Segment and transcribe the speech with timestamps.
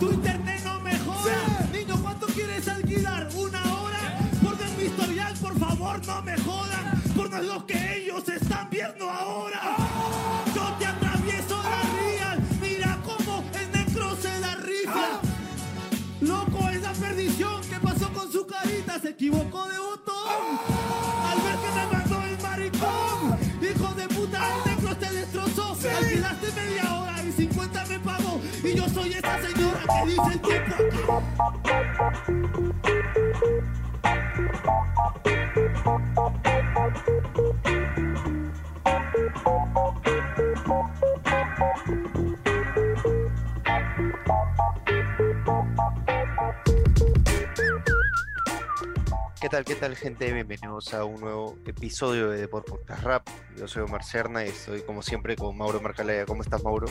[0.00, 1.68] Tu internet no me joda.
[1.70, 3.28] Niño, ¿cuánto quieres alquilar?
[3.34, 4.18] ¿Una hora?
[4.42, 7.02] Porque en mi historial, por favor, no me jodan.
[7.14, 9.60] Por no es lo que ellos están viendo ahora.
[10.54, 12.40] Yo te atravieso la real.
[12.62, 15.20] Mira cómo el necro se la rifa.
[16.22, 19.79] Loco, esa perdición que pasó con su carita se equivocó de
[28.94, 31.22] soy esa señora que dice el tipo.
[49.40, 50.32] ¿Qué tal, qué tal, gente?
[50.32, 53.28] Bienvenidos a un nuevo episodio de Deport Podcast Rap.
[53.56, 56.26] Yo soy Omar Cerna y estoy, como siempre, con Mauro Marcalaya.
[56.26, 56.86] ¿Cómo estás, Mauro?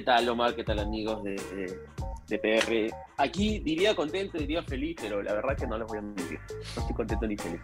[0.00, 0.56] ¿Qué tal, Omar?
[0.56, 1.78] ¿Qué tal, amigos de, de-
[2.26, 2.90] de PR?
[3.18, 6.40] Aquí diría contento, diría feliz, pero la verdad que no les voy a mentir.
[6.48, 7.60] No estoy contento ni feliz.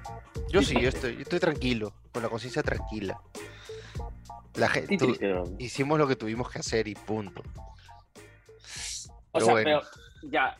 [0.50, 3.18] Yo sí, yo estoy, yo estoy tranquilo, con la conciencia tranquila.
[4.56, 5.44] La gente, Estoy triste, ¿no?
[5.58, 7.40] hicimos lo que tuvimos que hacer y punto.
[7.40, 7.44] O
[9.32, 9.80] Pero sea, bueno.
[9.80, 10.58] pero ya,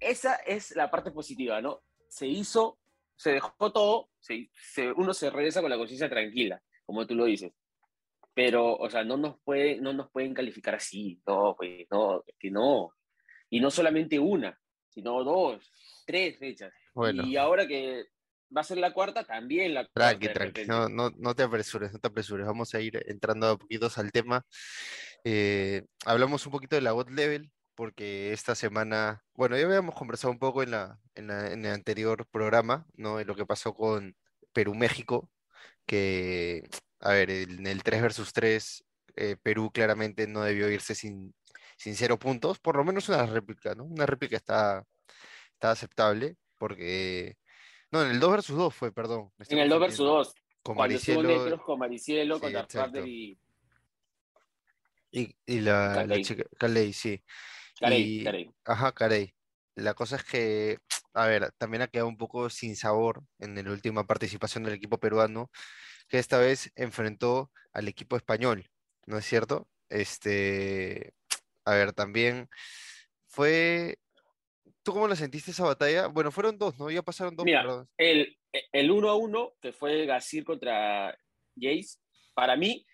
[0.00, 1.82] esa es la parte positiva, ¿no?
[2.08, 2.78] Se hizo,
[3.14, 7.26] se dejó todo, se, se- uno se regresa con la conciencia tranquila, como tú lo
[7.26, 7.52] dices.
[8.36, 12.34] Pero, o sea, no nos, puede, no nos pueden calificar así, no, pues, no, es
[12.38, 12.92] que no.
[13.48, 15.72] Y no solamente una, sino dos,
[16.04, 16.70] tres fechas.
[16.92, 18.04] Bueno, Y ahora que
[18.54, 20.18] va a ser la cuarta, también la cuarta.
[20.18, 20.66] tranqui, tranqui.
[20.66, 22.46] No, no, no te apresures, no te apresures.
[22.46, 24.44] Vamos a ir entrando a poquitos al tema.
[25.24, 30.30] Eh, hablamos un poquito de la God Level, porque esta semana, bueno, ya habíamos conversado
[30.30, 33.16] un poco en la, en la- en el anterior programa, ¿no?
[33.16, 34.14] De lo que pasó con
[34.52, 35.30] Perú-México,
[35.86, 36.68] que,
[37.00, 38.84] a ver, en el 3 versus 3,
[39.16, 41.34] eh, Perú claramente no debió irse sin,
[41.76, 43.84] sin cero puntos, por lo menos una réplica, ¿no?
[43.84, 44.84] Una réplica está,
[45.52, 47.36] está aceptable, porque,
[47.90, 49.30] no, en el 2 versus 2 fue, perdón.
[49.48, 50.18] En el 2 versus confundiendo.
[50.18, 52.78] 2, Con Maricielo con Maricielo, sí, exacto.
[52.78, 53.38] Farder y
[55.10, 57.22] y, y la, la chica, Caley, sí.
[57.80, 58.20] Carey.
[58.20, 58.50] Y- Carey.
[58.64, 59.34] Ajá, Carey.
[59.74, 60.78] La cosa es que,
[61.14, 64.98] a ver, también ha quedado un poco sin sabor en la última participación del equipo
[64.98, 65.50] peruano,
[66.08, 68.68] que esta vez enfrentó al equipo español,
[69.06, 69.68] ¿no es cierto?
[69.88, 71.14] Este,
[71.64, 72.48] a ver, también
[73.26, 73.98] fue...
[74.82, 76.06] ¿Tú cómo la sentiste esa batalla?
[76.06, 76.90] Bueno, fueron dos, ¿no?
[76.90, 77.88] Ya pasaron dos, Mira, perdón.
[77.96, 78.38] El,
[78.72, 81.16] el 1 a 1, que fue Gasir contra
[81.56, 81.98] Jace,
[82.34, 82.86] para mí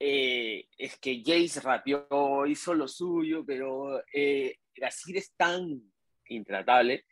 [0.00, 5.80] eh, es que Jace rapeó, hizo lo suyo, pero eh, Gasir es tan
[6.28, 7.04] intratable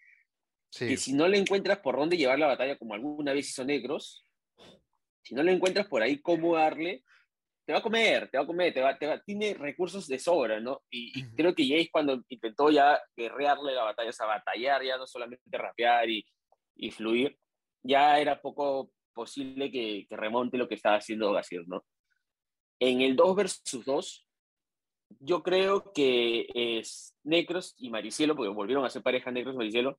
[0.75, 3.65] Sí, que si no le encuentras por dónde llevar la batalla, como alguna vez hizo
[3.65, 4.24] Negros,
[5.25, 7.03] si no le encuentras por ahí cómo darle,
[7.67, 10.19] te va a comer, te va a comer, te va, te va- tiene recursos de
[10.19, 10.83] sobra, ¿no?
[10.91, 15.07] Y, creo que Jace cuando intentó ya guerrearle la batalla, o sea, batallar, ya no
[15.07, 16.25] solamente rapear y,
[16.77, 17.39] y fluir,
[17.83, 21.85] ya era poco posible que, que remonte lo que estaba haciendo Gasir, ¿no?
[22.81, 24.27] En el 2 versus 2,
[25.21, 29.99] yo creo que es Necros y Maricielo, porque volvieron a ser pareja Necros y Maricielo,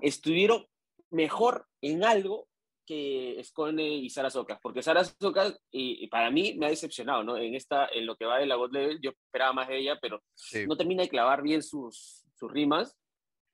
[0.00, 0.66] estuvieron
[1.10, 2.48] mejor en algo
[2.90, 7.22] que Escone y Sara Socas, porque Sara Socas, y, y para mí, me ha decepcionado,
[7.22, 7.36] ¿no?
[7.36, 9.96] En, esta, en lo que va de la God Level, yo esperaba más de ella,
[10.02, 10.66] pero sí.
[10.66, 12.96] no termina de clavar bien sus, sus rimas,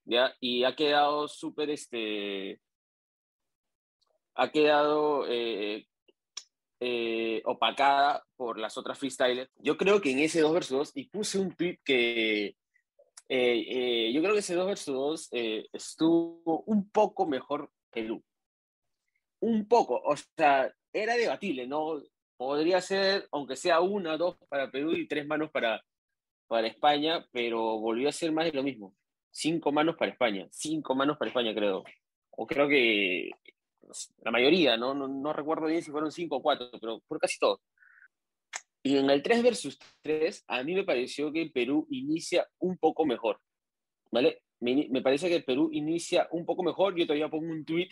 [0.06, 0.34] ¿ya?
[0.40, 2.62] Y ha quedado súper, este,
[4.36, 5.86] ha quedado eh,
[6.80, 9.50] eh, opacada por las otras freestylers.
[9.56, 12.56] Yo creo que en ese 2 versus 2, y puse un tweet que, eh,
[13.28, 18.22] eh, yo creo que ese 2 versus 2 eh, estuvo un poco mejor Perú.
[19.40, 22.02] Un poco, o sea, era debatible, ¿no?
[22.36, 25.82] Podría ser, aunque sea una, dos para Perú y tres manos para,
[26.46, 28.94] para España, pero volvió a ser más de lo mismo.
[29.30, 31.84] Cinco manos para España, cinco manos para España, creo.
[32.30, 33.30] O creo que
[34.22, 34.94] la mayoría, ¿no?
[34.94, 37.60] No, no recuerdo bien si fueron cinco o cuatro, pero por casi todos.
[38.82, 43.04] Y en el 3 versus 3, a mí me pareció que Perú inicia un poco
[43.04, 43.40] mejor,
[44.12, 44.42] ¿vale?
[44.60, 46.94] Me, me parece que Perú inicia un poco mejor.
[46.94, 47.88] Yo todavía pongo un tweet,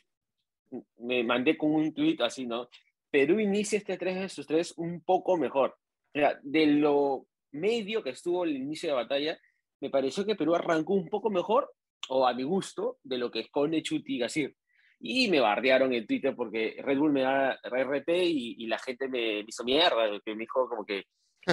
[0.99, 2.69] me mandé con un tweet así, ¿no?
[3.11, 5.77] Perú inicia este 3 versus 3 un poco mejor.
[6.13, 9.39] Mira, de lo medio que estuvo el inicio de la batalla,
[9.81, 11.73] me pareció que Perú arrancó un poco mejor,
[12.09, 14.57] o a mi gusto, de lo que esconde Chuti y Gasir.
[14.99, 19.09] Y me bardearon en Twitter porque Red Bull me da RT y, y la gente
[19.09, 21.05] me, me hizo mierda, que me dijo como que,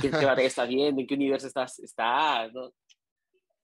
[0.02, 1.02] ¿qué, batalla estás viendo?
[1.02, 1.80] ¿En qué universo estás?
[1.80, 2.72] estás ¿no?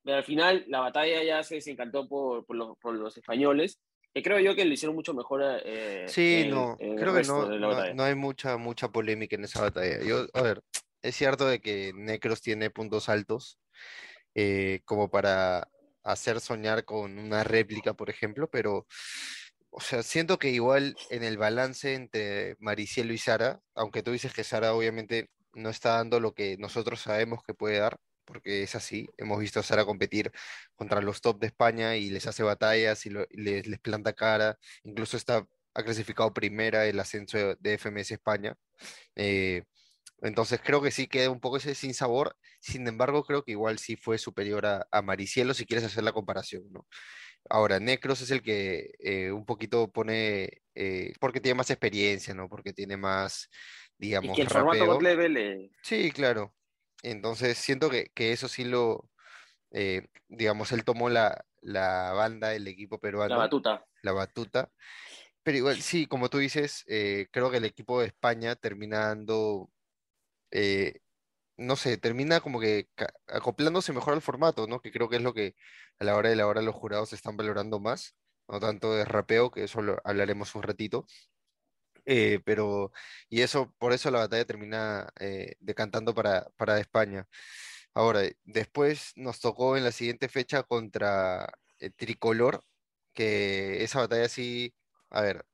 [0.03, 3.79] Pero al final la batalla ya se desencantó por, por, por los españoles,
[4.17, 5.41] que creo yo que lo hicieron mucho mejor.
[5.63, 10.01] Eh, Sí, no, creo que no, no hay mucha, mucha polémica en esa batalla.
[10.03, 10.63] Yo, a ver,
[11.03, 13.59] es cierto de que Necros tiene puntos altos,
[14.33, 15.69] eh, como para
[16.03, 18.87] hacer soñar con una réplica, por ejemplo, pero,
[19.69, 24.33] o sea, siento que igual en el balance entre Maricielo y Sara, aunque tú dices
[24.33, 28.75] que Sara obviamente no está dando lo que nosotros sabemos que puede dar, porque es
[28.75, 30.31] así, hemos visto a Sara competir
[30.75, 35.17] contra los top de España y les hace batallas y, les, les, planta cara, incluso
[35.17, 38.55] está, ha clasificado primera el ascenso de FMS España.
[39.15, 39.63] Eh,
[40.21, 42.35] entonces creo que sí queda un poco ese sin sabor.
[42.59, 46.11] Sin embargo, creo que igual sí fue superior a, a Maricielo si quieres hacer la
[46.11, 46.85] comparación, ¿no?
[47.49, 52.49] Ahora, Necros es el que eh, un poquito pone, eh, porque tiene más experiencia, ¿no?
[52.49, 53.49] Porque tiene más,
[53.97, 55.71] digamos, y que el formato God level.
[55.81, 56.53] Sí, claro.
[57.03, 59.09] Entonces siento que, que eso sí lo,
[59.71, 63.35] eh, digamos, él tomó la, la, banda, el equipo peruano.
[63.35, 63.85] La batuta.
[64.01, 64.71] La batuta.
[65.43, 69.69] Pero igual, sí, como tú dices, creo que el equipo de España termina dando
[70.51, 70.99] eh,
[71.57, 72.89] no sé, termina como que
[73.27, 74.79] acoplándose mejor al formato, ¿no?
[74.81, 75.55] Que creo que es lo que
[75.99, 78.15] a la hora de la hora los jurados están valorando más,
[78.47, 81.05] no tanto de rapeo, que eso lo hablaremos un ratito.
[82.09, 82.93] Eh, pero,
[83.27, 87.27] y eso, por eso la batalla termina eh, decantando para, para España.
[87.93, 91.51] Ahora, después nos tocó en la siguiente fecha contra
[91.97, 92.63] Tricolor,
[93.13, 94.73] que esa batalla sí,
[95.09, 95.45] a ver,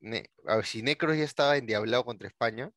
[0.45, 2.69] a ver, si Necros ya estaba endiablado contra España,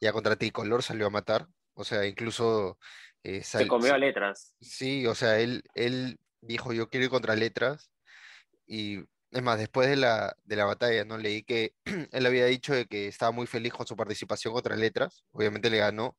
[0.00, 2.78] ya contra Tricolor salió a matar, o sea, incluso...
[3.22, 4.54] Eh, se comió a letras.
[4.62, 7.90] Sí, o sea, él, él dijo, yo quiero ir contra letras,
[8.66, 11.18] y es más, después de la, de la batalla, ¿no?
[11.18, 11.74] Leí que
[12.12, 15.78] él había dicho de que estaba muy feliz con su participación contra letras, obviamente le
[15.78, 16.16] ganó,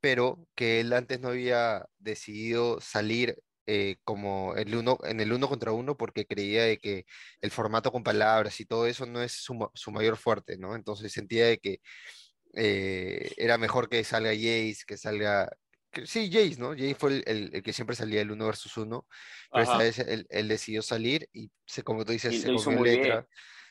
[0.00, 3.36] pero que él antes no había decidido salir
[3.66, 7.04] eh, como el uno, en el uno contra uno porque creía de que
[7.40, 10.74] el formato con palabras y todo eso no es su, su mayor fuerte, ¿no?
[10.74, 11.80] Entonces sentía de que
[12.54, 15.50] eh, era mejor que salga Jace, que salga...
[16.04, 16.70] sí, Jace, ¿no?
[16.70, 19.06] Jace fue el, el, que siempre salía el uno versus uno,
[19.50, 23.26] pero esta vez él, él, decidió salir y, se, como tú dices, se comió letra.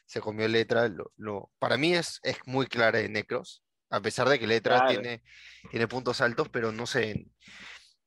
[0.06, 0.88] Se comió letra.
[0.88, 4.88] Lo, lo, para mí es, es muy clara de Necros, a pesar de que letra
[4.88, 5.24] tiene,
[5.70, 7.32] tiene puntos altos, pero no sé, en,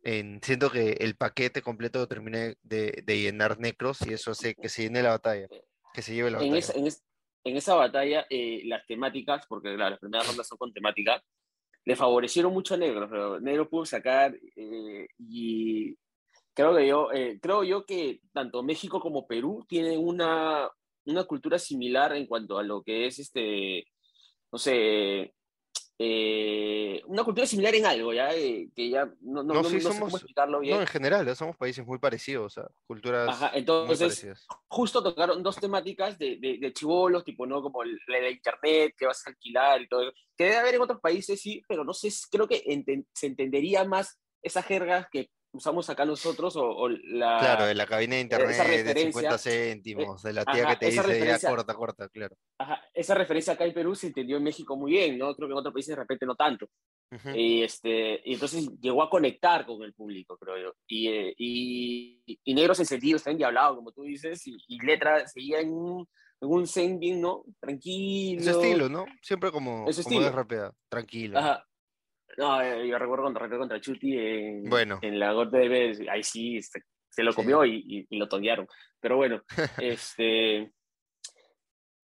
[0.03, 4.69] en, siento que el paquete completo termine de, de, llenar Necros y eso hace que
[4.69, 5.47] se llene la batalla,
[5.95, 6.79] que se lleve la en batalla.
[6.79, 6.93] en,
[7.45, 11.23] en esa batalla eh, las temáticas, porque las primeras rondas son con temática,
[11.85, 15.97] le favorecieron mucho a Negro, pero Negro pudo sacar eh, y
[16.55, 20.71] creo que yo, eh, creo yo que tanto México como Perú tienen una,
[21.07, 23.85] una cultura similar en cuanto a lo que es este,
[24.53, 25.35] no sé,
[25.99, 29.81] eh, una cultura similar en algo, ya eh, que ya no, no, no, sí, no
[29.83, 30.77] somos, sé cómo explicarlo bien.
[30.77, 35.57] No, en general, somos países muy parecidos, o sea, culturas Ajá, entonces, justo tocaron dos
[35.57, 37.63] temáticas de, de, de chivolos, tipo, ¿no?
[37.63, 40.83] Como la de internet, que vas a alquilar y todo eso, que debe haber en
[40.83, 45.31] otros países, sí, pero no sé, creo que enten, se entendería más esa jerga que
[45.53, 47.39] usamos acá nosotros o, o la...
[47.39, 50.79] Claro, de la cabina de internet esa de referencia, 50 céntimos, de la tía ajá,
[50.79, 52.37] que te dice ya corta, corta, claro.
[52.59, 55.35] Ajá, esa referencia acá en Perú se entendió en México muy bien, ¿no?
[55.35, 56.69] Creo que en otros países de repente no tanto.
[57.11, 57.31] Ujú.
[57.35, 60.75] Y, este, y entonces llegó a conectar con el público, creo yo.
[60.87, 65.61] Y, eh, y, y Negros Encendidos, está endiablado, como tú dices, y, y Letra seguía
[65.61, 66.09] en un,
[66.41, 67.45] en un zen bien, ¿no?
[67.61, 68.41] Tranquilo.
[68.41, 69.05] Ese estilo, ¿no?
[69.21, 71.39] Siempre como, Ese como de rapea, tranquilo.
[71.39, 71.67] Ajá.
[72.39, 74.99] No, eh, yo recuerdo cuando contra Chuti en, Bueno.
[75.03, 76.81] en la God TV, ahí sí, se,
[77.11, 77.37] se lo Sí.
[77.37, 78.67] comió y, y, y lo tonearon.
[79.01, 79.43] Pero bueno,
[79.79, 80.73] este,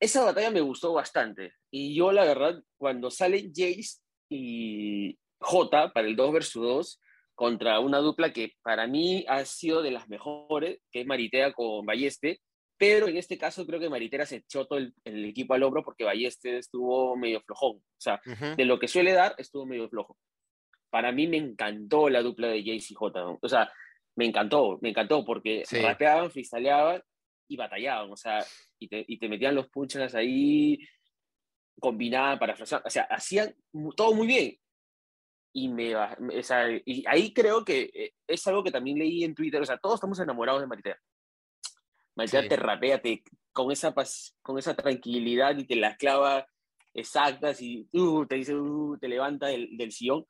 [0.01, 1.53] esa batalla me gustó bastante.
[1.71, 4.01] Y yo, la verdad, cuando salen Jace
[4.31, 7.01] y J para el 2 versus 2
[7.35, 11.87] contra una dupla que para mí ha sido de las mejores, que es Maritea con
[11.87, 12.41] Balleste,
[12.81, 15.85] pero en este caso creo que Maritera se echó todo el, el equipo al hombro
[15.85, 17.77] porque Balleste estuvo medio flojón.
[17.77, 18.57] O sea, Ujú.
[18.57, 20.17] de lo que suele dar, estuvo medio flojo.
[20.89, 23.21] Para mí me encantó la dupla de Jace y J.
[23.21, 23.39] ¿no?
[23.43, 23.71] O sea,
[24.17, 25.77] me encantó, me encantó porque Sí.
[25.79, 27.03] rapeaban, freestyleaban
[27.51, 28.11] y batallaban.
[28.11, 28.43] O sea,
[28.79, 30.79] y te, y te metían los punches ahí,
[31.79, 32.81] combinaban para frasear.
[32.87, 33.55] O sea, hacían
[33.95, 34.57] todo muy bien.
[35.53, 39.35] Y, me, o sea, y ahí creo que eh, es algo que también leí en
[39.35, 39.61] Twitter.
[39.61, 40.99] O sea, todos estamos enamorados de Maritea.
[42.21, 42.49] Maritea Sí.
[42.49, 43.23] te rapea te,
[43.53, 43.95] con, esa,
[44.43, 46.47] con esa tranquilidad y te las clava
[46.95, 50.27] exactas y uh, te dice, uh, te levanta del, del sillón.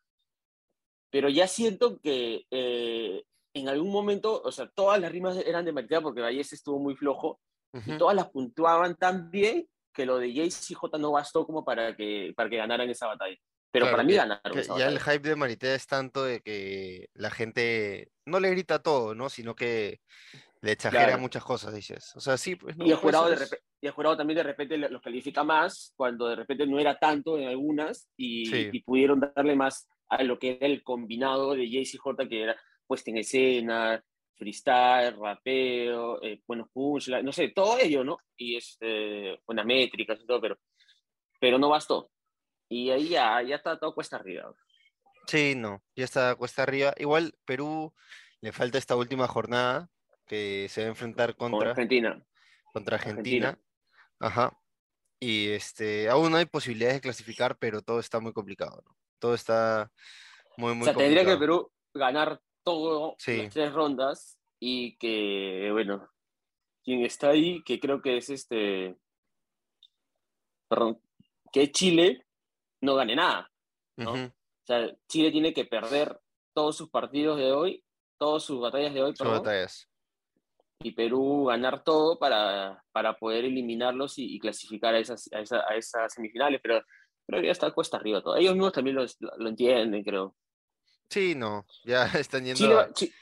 [1.11, 5.73] Pero ya siento que eh, en algún momento, o sea, todas las rimas eran de
[5.73, 7.41] Maritea porque Valles estuvo muy flojo
[7.87, 11.65] y todas las puntuaban tan bien que lo de Jace y J no bastó como
[11.65, 13.37] para que, para que ganaran esa batalla.
[13.73, 16.25] Pero Claro, para mí que- ganaron que esa ya el hype de Maritea es tanto
[16.25, 19.29] de que la gente no le grita todo, ¿no?
[19.31, 20.01] Sino que
[20.63, 21.21] le exagera Claro.
[21.23, 22.13] muchas cosas, dices.
[22.17, 22.85] O sea, sí, pues no.
[22.85, 25.43] Y el pues, jurado, de es- repe- y el jurado también de repente los califica
[25.43, 28.69] más cuando de repente no era tanto en algunas y, Sí.
[28.73, 32.43] y pudieron darle más a lo que era el combinado de Jace y J, que
[32.43, 34.03] era puesta en escena,
[34.37, 38.19] freestyle, rapeo, eh, buenos punchlines, no sé, todo ello, ¿no?
[38.37, 40.59] Y este, buenas métricas y todo, pero,
[41.39, 42.11] pero no bastó.
[42.69, 44.53] Y ahí ya, ya está todo cuesta arriba.
[45.27, 46.93] Sí, no, ya está cuesta arriba.
[46.99, 47.95] Igual Perú
[48.41, 49.89] le falta esta última jornada
[50.31, 52.25] que se va a enfrentar contra Argentina.
[52.73, 53.59] Contra Argentina.
[54.21, 54.57] Ajá.
[55.19, 58.97] Y este, aún no hay posibilidades de clasificar, pero todo está muy complicado, ¿no?
[59.19, 59.91] Todo está
[60.57, 60.99] muy, muy o sea, complicado.
[61.17, 63.39] tendría que Perú ganar todo Sí.
[63.43, 66.09] las tres rondas y que, bueno,
[66.85, 68.97] quien está ahí, que creo que es este,
[70.69, 71.03] perdón,
[71.53, 72.25] que Chile
[72.81, 73.51] no gane nada.
[73.97, 74.13] ¿no?
[74.13, 74.31] O
[74.65, 76.21] sea, Chile tiene que perder
[76.55, 77.85] todos sus partidos de hoy,
[78.17, 79.90] todas sus batallas de hoy, sus perdón, batallas.
[80.83, 85.65] Y Perú ganar todo para, para poder eliminarlos y, y clasificar a esas, a, esa-
[85.69, 86.83] a esas semifinales, pero
[87.27, 88.37] creo que ya está cuesta arriba todo.
[88.37, 89.05] Ellos mismos también lo,
[89.39, 90.35] lo entienden, creo.
[91.11, 93.13] Sí, no, ya están yendo Chile a- Chi-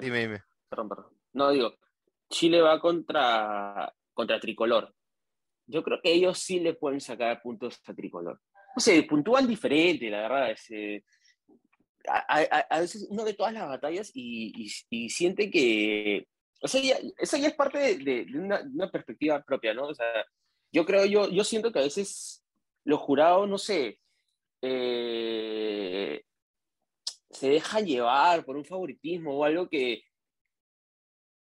[0.00, 0.42] Dime, dime.
[0.68, 1.06] perdón, perdón.
[1.34, 1.74] No, digo,
[2.28, 4.92] Chile va contra, contra Tricolor.
[5.68, 8.40] Yo creo que ellos sí le pueden sacar puntos a Tricolor.
[8.74, 10.50] No sé, puntúan diferente, la verdad.
[10.50, 11.04] es, eh,
[12.08, 16.26] a, a- a veces uno ve todas las batallas y, y- y siente que...
[16.62, 19.74] O sea, ya- eso ya es parte de, de- de una, de una perspectiva propia,
[19.74, 19.86] ¿no?
[19.88, 20.06] O sea,
[20.72, 22.42] yo creo, yo, yo siento que a veces
[22.84, 23.98] los jurados, no sé,
[24.62, 26.22] eh,
[27.30, 30.02] se dejan llevar por un favoritismo o algo que,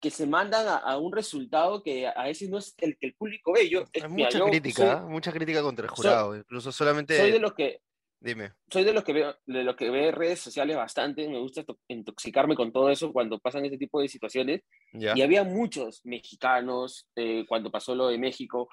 [0.02, 3.16] que se mandan a, a un resultado que a veces no es el que el
[3.16, 3.70] público ve.
[3.70, 7.18] Yo, Hay mira, mucha yo crítica, soy- mucha crítica contra el soy- jurado, incluso solamente,
[7.18, 7.82] soy de los que
[8.20, 11.64] dime, soy de los que veo de los que ve redes sociales bastante me gusta
[11.64, 14.62] to- intoxicarme con todo eso cuando pasan ese tipo de situaciones.
[14.94, 18.70] Ya, y había muchos mexicanos eh, cuando pasó lo de México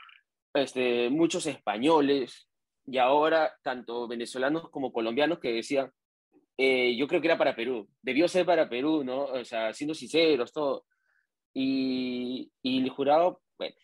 [0.55, 2.49] este, muchos españoles
[2.87, 5.91] y ahora tanto venezolanos como colombianos que decían
[6.59, 9.95] eh, yo creo que era para Perú debió ser para Perú no o sea siendo
[9.95, 10.85] sinceros todo.
[11.55, 13.77] Y, y el jurado bueno.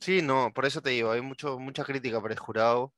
[0.00, 2.92] Sí, no, por eso te digo, hay mucho, mucha crítica para el jurado.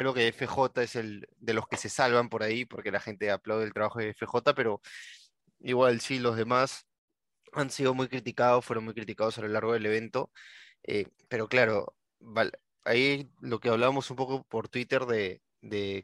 [0.00, 3.30] Creo que FJ es el de los que se salvan por ahí, porque la gente
[3.30, 4.80] aplaude el trabajo de FJ, pero
[5.60, 6.86] igual sí, los demás
[7.52, 10.32] han sido muy criticados, fueron muy criticados a lo largo del evento.
[10.84, 11.94] eh, pero claro,
[12.84, 15.42] ahí lo que hablábamos un poco por Twitter de,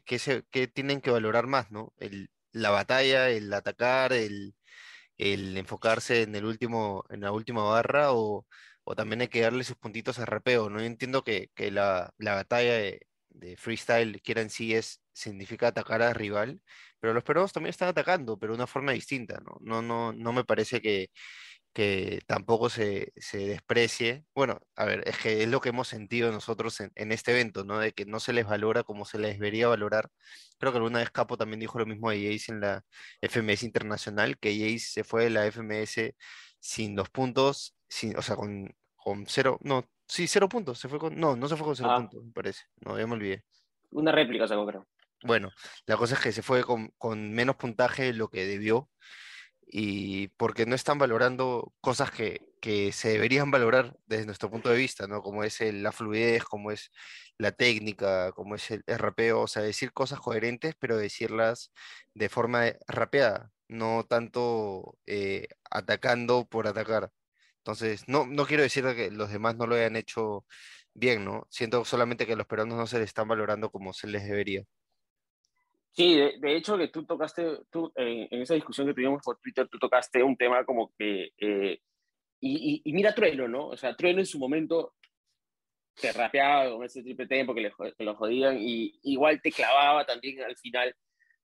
[0.04, 1.94] qué, tienen que valorar más, ¿no?
[2.52, 4.54] La batalla, el atacar, el,
[5.18, 8.46] enfocarse en el último, en la última barra o,
[8.96, 10.80] también hay que darle sus puntitos a rapeo, ¿no?
[10.80, 13.06] Entiendo que, la, la batalla de,
[13.38, 16.60] de freestyle que era en sí es, significa atacar al rival,
[17.00, 19.58] pero los peruanos también están atacando, pero de una forma distinta, ¿no?
[19.60, 21.08] No, no, no me parece que,
[21.72, 24.24] que tampoco se, se desprecie.
[24.34, 27.64] Bueno, a ver, es que es lo que hemos sentido nosotros en, en este evento,
[27.64, 27.78] ¿no?
[27.78, 30.08] De que no se les valora como se les debería valorar.
[30.58, 32.82] Creo que alguna vez Capo también dijo lo mismo de Jace en la
[33.20, 36.14] FMS Internacional, que Jace se fue de la FMS
[36.60, 40.98] sin dos puntos, sin, o sea, con, con cero, no, sí, cero puntos, se fue
[40.98, 41.96] con, no, no se fue con cero Ah.
[41.98, 43.44] puntos, me parece, no, ya me olvidé.
[43.90, 44.86] una réplica sacó creo
[45.22, 45.50] Bueno,
[45.86, 48.90] la cosa es que se fue con, con menos puntaje de lo que debió
[49.66, 54.76] y porque no están valorando cosas que, que se deberían valorar desde nuestro punto de
[54.78, 55.22] vista, ¿no?
[55.22, 56.90] Como es el- la fluidez, como es
[57.38, 61.72] la técnica, como es el, el rapeo, o sea, decir cosas coherentes, pero decirlas
[62.14, 67.10] de forma rapeada, no tanto eh, atacando por atacar.
[67.66, 70.46] Entonces, no, no quiero decir que los demás no lo hayan hecho
[70.94, 71.48] bien, ¿no?
[71.50, 74.62] Siento solamente que los peruanos no se les están valorando como se les debería.
[75.90, 79.40] Sí, de, de hecho que tú tocaste, tú, eh, en esa discusión que tuvimos por
[79.40, 81.80] Twitter, tú tocaste un tema como que, eh,
[82.38, 83.66] y, y, y mira Trueno, ¿no?
[83.66, 84.94] O sea, Trueno en su momento
[86.00, 90.06] te rapeaba con ese triple tempo que, le, que lo jodían y igual te clavaba
[90.06, 90.94] también al final,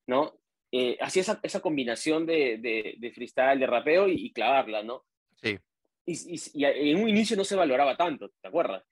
[0.06, 0.38] ¿no?
[0.70, 5.04] Eh, hacía esa, esa combinación de, de, de freestyle, de rapeo y, y clavarla, ¿no?
[5.42, 5.58] Sí.
[6.04, 8.84] Y, en un inicio no se valoraba tanto, ¿te acuerdas?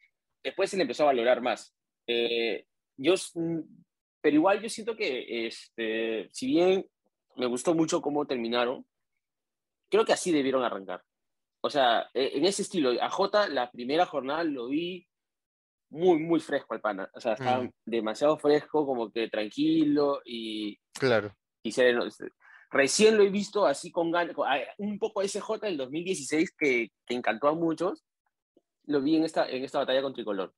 [0.43, 1.75] Después se le empezó a valorar más.
[2.07, 3.61] Eh, yo, mm,
[4.21, 6.87] pero igual yo siento que, este, si bien
[7.37, 8.87] me gustó mucho cómo terminaron,
[9.91, 11.03] creo que así debieron arrancar.
[11.63, 15.07] O sea, eh, en ese estilo, a Jota la primera jornada lo vi
[15.91, 17.11] muy, muy fresco al pana.
[17.15, 17.73] O sea, estaba Mm.
[17.85, 21.35] demasiado fresco, como que tranquilo y, Claro.
[21.65, 22.05] y sereno.
[22.71, 24.37] Recién lo he visto así con ganas,
[24.79, 28.05] un poco ese J del 2016 que, que encantó a muchos,
[28.85, 30.55] lo vi en esta, en esta batalla con Tricolor.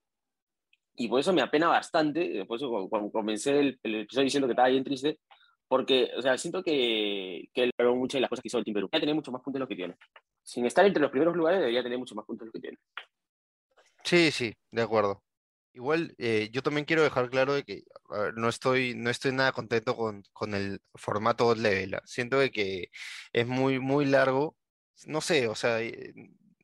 [0.95, 4.47] Y por eso me apena bastante, por eso cu- cuando comencé el, el episodio diciendo
[4.47, 5.21] que estaba bien triste,
[5.67, 8.75] porque, o sea, siento que, que logró muchas de las cosas que hizo el Team
[8.75, 8.89] Perú.
[8.93, 9.97] Debería tener mucho más puntos de los que tiene.
[10.43, 12.77] Sin estar entre los primeros lugares, debería tener mucho más puntos de los que tiene.
[14.05, 15.23] Sí, sí, de acuerdo.
[15.75, 17.83] Igual, eh, yo también quiero dejar claro de que
[18.37, 21.95] no, estoy, no estoy nada contento con, con el formato God Level.
[21.95, 22.03] ¿ah?
[22.05, 22.89] Siento de que
[23.33, 24.57] es muy, muy largo.
[25.07, 26.13] No sé, o sea, eh,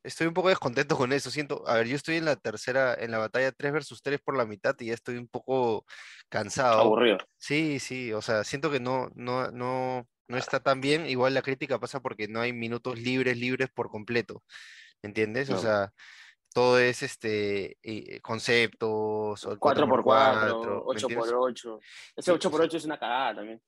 [0.03, 1.31] estoy un poco descontento con eso.
[1.31, 4.37] Siento, a ver, yo estoy en la tercera, en la batalla 3 versus 3 por
[4.37, 5.87] la mitad y ya estoy un poco
[6.29, 6.81] cansado.
[6.81, 7.19] Aburrido.
[7.39, 11.07] Sí, sí, o sea, siento que no, no, no, no está tan bien.
[11.07, 14.45] Igual la crítica pasa porque no hay minutos libres, libres por completo.
[15.03, 15.49] ¿Entiendes?
[15.51, 15.61] O No.
[15.61, 15.93] sea,
[16.53, 21.33] todo es este eh, conceptos, o el 4x4, 4x4, ¿me entiendes?
[21.33, 21.81] 8x8.
[22.17, 23.63] Ese Sí, o 8x8 es una cagada también.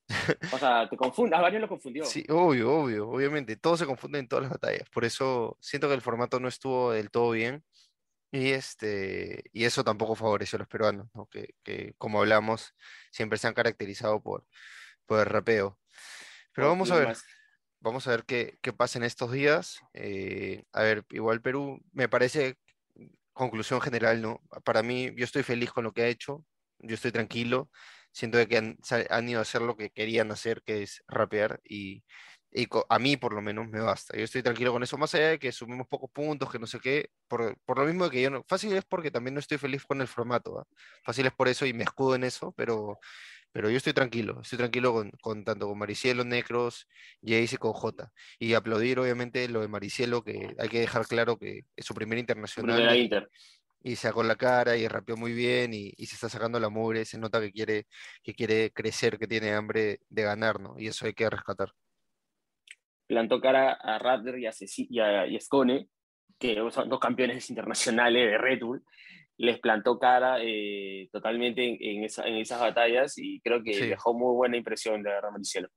[0.53, 2.05] O sea, te confunde, a varios lo confundió.
[2.05, 5.95] Sí, obvio, obvio, obviamente, todo se confunde en todas las batallas, por eso siento que
[5.95, 7.65] el formato no estuvo del todo bien
[8.33, 11.27] y este y eso tampoco favoreció a los peruanos, ¿no?
[11.27, 12.75] Que, que, como hablamos
[13.11, 14.47] siempre se han caracterizado por,
[15.07, 15.79] por el rapeo.
[16.53, 17.25] Pero vamos a ver, más-
[17.81, 19.81] vamos a ver qué, qué pasa en estos días.
[19.95, 22.57] eh, a ver, igual Perú me parece
[23.41, 24.41] conclusión general, ¿no?
[24.65, 26.45] Para mí, yo estoy feliz con lo que ha hecho,
[26.79, 27.71] yo estoy tranquilo,
[28.13, 28.79] siento que han,
[29.11, 32.05] han ido a hacer lo que querían hacer, que es rapear, y,
[32.53, 34.17] y a mí por lo menos me basta.
[34.17, 36.81] Yo estoy tranquilo con eso, más allá de que sumemos pocos puntos, que no sé
[36.81, 39.85] qué, por, por lo mismo que yo no, fácil es porque también no estoy feliz
[39.85, 40.67] con el formato.
[41.05, 42.99] Fácil es por eso y me escudo en eso, pero,
[43.53, 46.87] pero yo estoy tranquilo, estoy tranquilo con, con tanto con Maricielo, Necros,
[47.23, 48.13] Jace y con J.
[48.39, 52.19] Y aplaudir obviamente lo de Maricielo, que hay que dejar claro que es su primer
[52.19, 53.31] internacional Primera y, Inter.
[53.83, 57.05] y sacó la cara y rapeó muy bien y, y se está sacando la mugre,
[57.05, 57.87] se nota que quiere,
[58.23, 60.79] que quiere crecer, que tiene hambre de ganar, ¿no?
[60.79, 61.73] Y eso hay que rescatar.
[63.07, 65.89] Plantó cara a Raptor y a, Ceci- y a, y a Scone,
[66.39, 68.85] que son dos campeones internacionales de Red Bull.
[69.43, 73.87] Les plantó cara eh, totalmente en, en esa- en esas batallas y creo que Sí.
[73.87, 75.69] dejó muy buena impresión de Ramaricielo.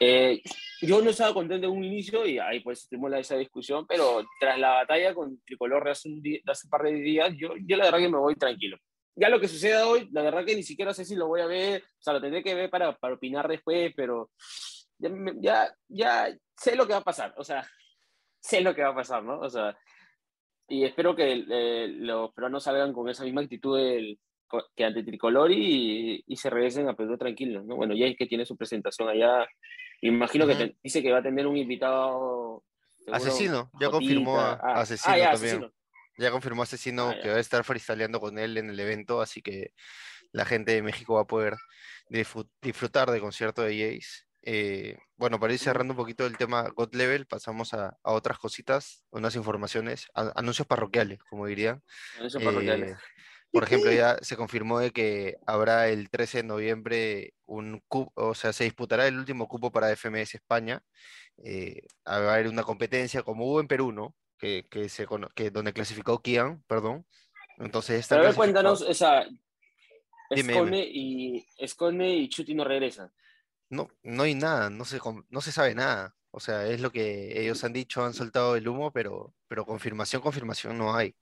[0.00, 0.42] Eh,
[0.82, 4.58] yo no estaba contento en un inicio y ahí pues tuvimos esa discusión, pero tras
[4.58, 7.54] la batalla con Tricolor de hace un, di- de hace un par de días, yo,
[7.66, 8.76] yo la verdad que me voy tranquilo.
[9.14, 11.46] Ya lo que suceda hoy, la verdad que ni siquiera sé si lo voy a
[11.46, 14.30] ver, o sea, lo tendré que ver para, para opinar después, pero
[14.98, 17.66] ya, ya, ya sé lo que va a pasar, o sea,
[18.40, 19.38] sé lo que va a pasar, ¿no?
[19.38, 19.76] O sea,
[20.72, 24.18] y espero que eh, los peruanos salgan con esa misma actitud del-
[24.76, 27.74] que ante Tricolor y, y se regresen a Perú tranquilos, ¿no?
[27.76, 29.46] Bueno, ya es que tiene su presentación allá,
[30.02, 32.62] me imagino que te- dice que va a tener un invitado...
[32.98, 33.90] seguro, Asesino, ya Jotita.
[33.90, 35.56] confirmó a- Ah, Asesino ah, ya, también.
[35.56, 35.72] Asesino.
[36.18, 39.40] Ya confirmó Asesino Ah, que va a estar freestyleando con él en el evento, así
[39.40, 39.72] que
[40.32, 41.54] la gente de México va a poder
[42.10, 44.24] disfrut- disfrutar del concierto de Jace.
[44.42, 48.38] Eh, bueno, para ir cerrando un poquito el tema God Level, pasamos a, a otras
[48.38, 51.82] cositas, unas informaciones, a- anuncios parroquiales, como dirían.
[52.18, 52.92] Anuncios parroquiales.
[52.92, 52.96] Eh,
[53.52, 58.34] por ejemplo, ya se confirmó de que habrá el 13 de noviembre un cupo, o
[58.34, 60.82] sea, se disputará el último cupo para FMS España.
[61.44, 64.16] Eh, va a haber una competencia como hubo en Perú, ¿no?
[64.38, 67.06] Que, que se, que donde clasificó Kian, perdón.
[67.58, 69.24] Entonces, están Pero a ver, cuéntanos, esa...
[70.34, 73.12] Dime, Escone y, Escone y Chuti no regresan.
[73.72, 74.98] No, no hay nada, no se,
[75.30, 76.14] no se sabe nada.
[76.30, 80.20] O sea, es lo que ellos han dicho, han soltado el humo, pero, pero confirmación,
[80.20, 81.16] confirmación no hay.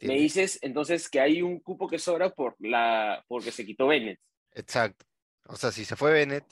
[0.00, 4.20] Me dices entonces que hay un cupo que sobra por la, porque se quitó Bennett.
[4.52, 5.06] Exacto.
[5.46, 6.44] O sea, si se fue Bennett,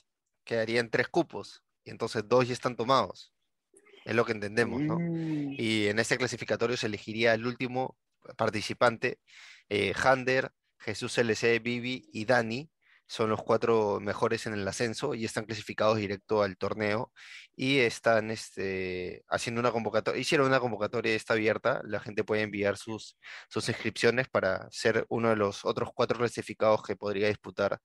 [0.42, 1.62] quedarían tres cupos.
[1.84, 3.34] Y entonces dos ya están tomados.
[4.06, 4.98] Es lo que entendemos, ¿no?
[4.98, 5.56] Mm.
[5.58, 7.98] Y en este clasificatorio se elegiría el último
[8.38, 9.18] participante.
[9.68, 12.70] Eh, Hander, Jesús LC, Vivi y Dani
[13.06, 17.12] son los cuatro mejores en el ascenso y están clasificados directo al torneo
[17.56, 22.76] y están este, haciendo una convocatoria, hicieron una convocatoria está abierta, la gente puede enviar
[22.76, 27.78] sus, sus inscripciones para ser uno de los otros cuatro clasificados que podría disputar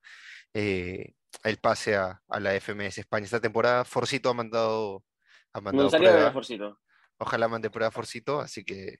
[0.54, 1.12] eh,
[1.44, 3.84] el pase a, a la FMS España esta temporada.
[3.84, 5.04] Forcito ha mandado,
[5.52, 6.32] ha Me mandado gustaría ver a prueba.
[6.32, 6.80] Forcito.
[7.18, 8.98] Ojalá mande prueba Forcito, así que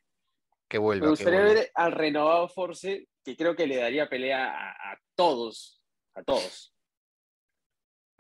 [0.69, 1.11] que vuelva.
[1.11, 1.55] Me que gustaría vuelva.
[1.55, 5.80] ver al renovado Force, que creo que le daría pelea a, a todos.
[6.15, 6.75] A todos.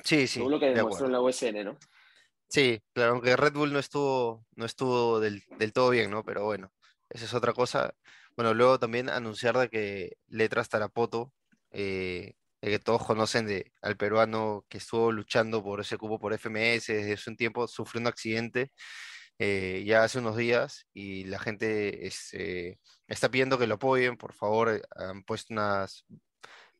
[0.04, 1.78] Sí, sí, según lo que de demostró en la USN, ¿no?
[2.48, 6.24] Sí, claro, aunque Red Bull no estuvo, no estuvo del, del todo bien, ¿no?
[6.24, 6.72] Pero bueno,
[7.08, 7.94] esa es otra cosa.
[8.36, 11.32] Bueno, luego también anunciar de que Letras Tarapoto,
[11.70, 16.32] eh, el que todos conocen de, al peruano que estuvo luchando por ese cupo por
[16.32, 18.72] FMS desde hace un tiempo, sufrió un accidente
[19.42, 24.18] eh, ya hace unos días y la gente es, eh, está pidiendo que lo apoyen,
[24.18, 26.04] por favor, eh, han puesto unas,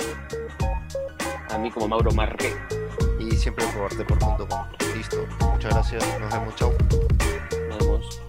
[1.50, 2.54] A mí como Mauro Marque.
[3.18, 4.48] y siempre por deport.com.
[4.94, 5.26] Listo.
[5.52, 6.20] Muchas gracias.
[6.20, 6.54] Nos vemos.
[6.54, 6.72] Chau.
[7.68, 8.22] Nos vemos.